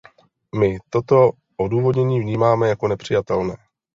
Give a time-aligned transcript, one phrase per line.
[0.59, 3.55] My toto odůvodnění vnímáme jako nepřijatelné.